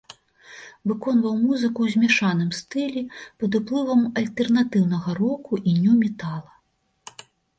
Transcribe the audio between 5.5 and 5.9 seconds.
і